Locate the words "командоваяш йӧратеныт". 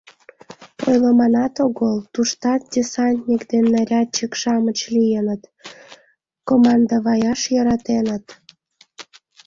6.47-8.25